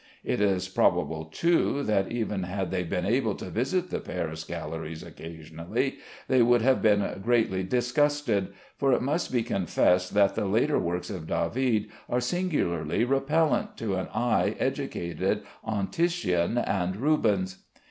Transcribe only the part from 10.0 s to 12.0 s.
that the later works of David